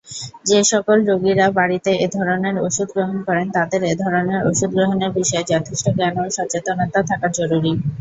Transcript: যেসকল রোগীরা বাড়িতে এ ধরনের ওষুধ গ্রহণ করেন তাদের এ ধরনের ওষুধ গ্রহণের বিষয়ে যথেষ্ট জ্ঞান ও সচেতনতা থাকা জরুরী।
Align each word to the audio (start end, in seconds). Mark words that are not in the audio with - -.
যেসকল 0.49 0.99
রোগীরা 1.09 1.47
বাড়িতে 1.51 1.91
এ 1.97 2.15
ধরনের 2.15 2.55
ওষুধ 2.65 2.87
গ্রহণ 2.91 3.17
করেন 3.27 3.47
তাদের 3.57 3.81
এ 3.85 4.03
ধরনের 4.03 4.41
ওষুধ 4.49 4.69
গ্রহণের 4.75 5.11
বিষয়ে 5.17 5.49
যথেষ্ট 5.51 5.85
জ্ঞান 5.97 6.15
ও 6.19 6.35
সচেতনতা 6.37 6.99
থাকা 7.09 7.27
জরুরী। 7.37 7.71